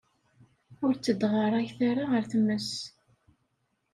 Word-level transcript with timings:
Ur 0.83 0.91
ttedɣaṛayet 0.95 1.79
ara 1.89 2.03
ar 2.17 2.23
tmes. 2.31 2.69